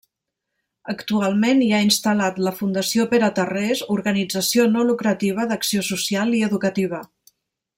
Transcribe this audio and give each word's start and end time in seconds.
Actualment 0.93 1.59
hi 1.65 1.67
ha 1.73 1.81
instal·lat 1.87 2.39
la 2.47 2.53
Fundació 2.61 3.05
Pere 3.11 3.29
Tarrés, 3.41 3.83
organització 3.97 4.67
no 4.77 4.87
lucrativa 4.91 5.49
d'acció 5.53 5.85
social 5.93 6.37
i 6.41 6.45
educativa. 6.49 7.05